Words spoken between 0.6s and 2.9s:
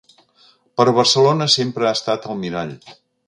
Però Barcelona sempre ha estat el mirall.